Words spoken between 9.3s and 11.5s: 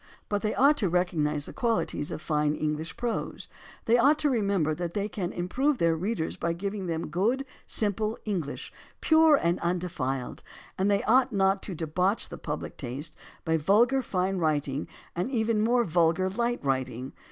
and undefiled; and they ought